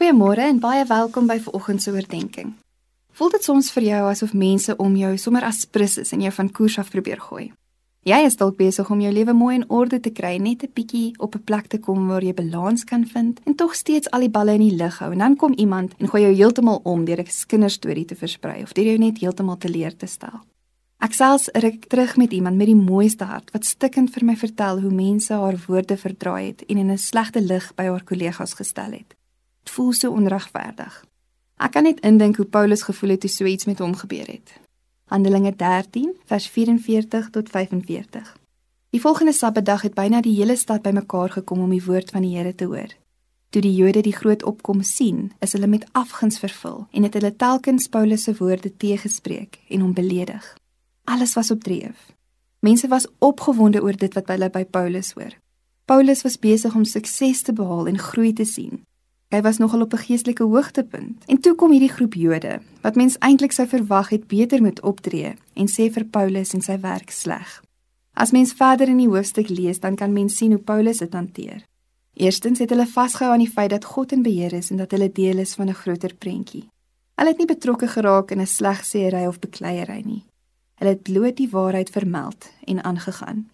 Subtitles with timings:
[0.00, 2.54] Goeiemôre en baie welkom by vanoggend se oordeenking.
[3.12, 6.30] Voel dit soms vir jou asof mense om jou sommer as prins is en jou
[6.32, 7.50] van koers af probeer gooi?
[8.08, 11.12] Jy is dalk besig om jou lewe mooi in orde te kry, net 'n bietjie
[11.18, 14.30] op 'n plek te kom waar jy balans kan vind en tog steeds al die
[14.30, 15.12] balle in die lug hou.
[15.12, 18.72] En dan kom iemand en gooi jou heeltemal om deur 'n kinderstorie te versprei of
[18.72, 20.40] deur jou net heeltemal te leer te stel.
[20.98, 24.80] Ek selfs ruk terug met iemand met die mooiste hart wat stikkend vir my vertel
[24.80, 28.92] hoe mense haar woorde verdraai het en in 'n slegte lig by haar kollegas gestel
[28.92, 29.19] het.
[29.70, 30.94] Voel so onregverdig.
[31.62, 34.54] Ek kan net indink hoe Paulus gevoel het toe so iets met hom gebeur het.
[35.12, 38.32] Handelinge 13 vers 44 tot 45.
[38.90, 42.32] Die volgende Sabbatdag het byna die hele stad bymekaar gekom om die woord van die
[42.34, 42.90] Here te hoor.
[43.50, 47.36] Toe die Jode die groot opkom sien, is hulle met afguns vervul en het hulle
[47.36, 50.54] telkens Paulus se woorde teëgespreek en hom beledig.
[51.04, 52.10] Alles was op dreef.
[52.58, 55.34] Mense was opgewonde oor dit wat hulle by Paulus hoor.
[55.84, 58.82] Paulus was besig om sukses te behaal en groei te sien.
[59.30, 61.24] Hy was nogal op 'n geestelike hoogtepunt.
[61.26, 65.34] En toe kom hierdie groep Jode wat mens eintlik sou verwag het beter moet optree
[65.54, 67.62] en sê vir Paulus en sy werk sleg.
[68.12, 71.62] As mens verder in die hoofstuk lees, dan kan mens sien hoe Paulus dit hanteer.
[72.14, 75.12] Eerstens het hulle vasgehou aan die feit dat God in beheer is en dat hulle
[75.12, 76.68] deel is van 'n groter prentjie.
[77.14, 80.24] Hulle het nie betrokke geraak in 'n slegsêery of bekleierery nie.
[80.74, 83.50] Hulle het bloot die waarheid vermeld en aangegaan.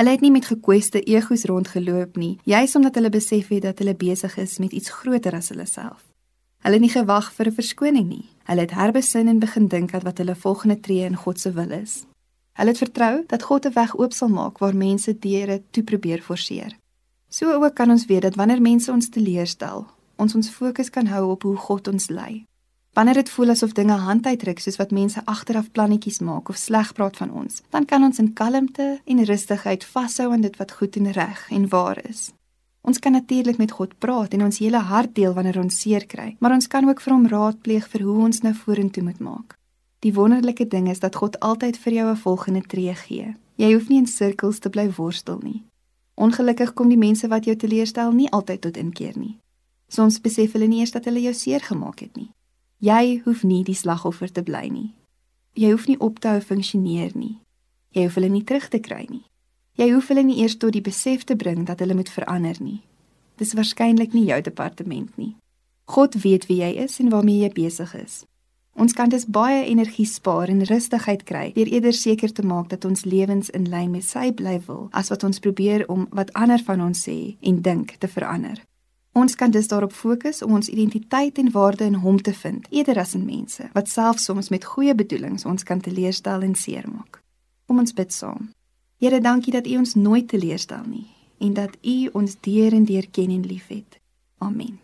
[0.00, 3.92] Hulle het nie met gekweste egos rondgeloop nie, juis omdat hulle besef het dat hulle
[3.92, 6.06] besig is met iets groter as hulle self.
[6.64, 8.24] Hulle het nie gewag vir 'n verskoning nie.
[8.48, 11.70] Hulle het herbesin en begin dink dat wat hulle volgende tree in God se wil
[11.70, 12.06] is.
[12.52, 16.22] Hulle het vertrou dat God 'n weg oop sal maak waar mense deure toe probeer
[16.22, 16.76] forceer.
[17.28, 21.30] So ook kan ons weet dat wanneer mense ons teleurstel, ons ons fokus kan hou
[21.30, 22.44] op hoe God ons lei.
[22.92, 26.92] Wanneer dit voel asof dinge hand uitdruk soos wat mense agteraf plannetjies maak of sleg
[26.92, 30.96] praat van ons, dan kan ons in kalmte en rustigheid vashou aan dit wat goed
[30.96, 32.32] en reg en waar is.
[32.82, 36.36] Ons kan natuurlik met God praat en ons hele hart deel wanneer ons seer kry,
[36.40, 39.54] maar ons kan ook vir hom raadpleeg vir hoe ons nou vorentoe moet maak.
[40.00, 43.36] Die wonderlike ding is dat God altyd vir jou 'n volgende tree gee.
[43.56, 45.62] Jy hoef nie in sirkels te bly worstel nie.
[46.14, 49.38] Ongelukkig kom die mense wat jou teleurstel nie altyd tot inkeer nie.
[49.88, 52.30] Soms besef hulle nie eers dat hulle jou seer gemaak het nie.
[52.80, 54.94] Jy hoef nie die slagoffer te bly nie.
[55.52, 57.34] Jy hoef nie op te hou funksioneer nie.
[57.92, 59.26] Jy hoef hulle nie terug te kry nie.
[59.76, 62.78] Jy hoef hulle nie eers tot die besef te bring dat hulle moet verander nie.
[63.36, 65.34] Dis waarskynlik nie jou departement nie.
[65.92, 68.22] God weet wie jy is en waarmee jy besig is.
[68.72, 72.88] Ons kan dus baie energie spaar en rustigheid kry deur eerder seker te maak dat
[72.88, 76.64] ons lewens in lyn met sy bly wil as wat ons probeer om wat ander
[76.64, 78.56] van ons sê en dink te verander.
[79.12, 82.98] Ons kan dus daarop fokus om ons identiteit en waarde in Hom te vind, eerder
[82.98, 87.22] as in mense wat selfs soms met goeie bedoelings ons kan teleurstel en seermaak.
[87.66, 88.50] Kom ons bid saam.
[89.00, 91.08] Here, dankie dat U ons nooit teleurstel nie
[91.40, 93.98] en dat U ons deur en deur ken en liefhet.
[94.38, 94.78] Amen.